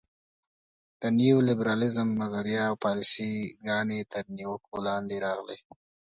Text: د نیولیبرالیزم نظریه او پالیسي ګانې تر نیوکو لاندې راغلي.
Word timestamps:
د 1.01 1.03
نیولیبرالیزم 1.17 2.07
نظریه 2.21 2.61
او 2.69 2.75
پالیسي 2.85 3.31
ګانې 3.67 3.99
تر 4.11 4.23
نیوکو 4.37 4.75
لاندې 4.87 5.15
راغلي. 5.25 5.59